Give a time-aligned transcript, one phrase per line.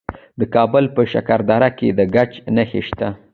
[0.39, 3.09] د کابل په شکردره کې د ګچ نښې شته.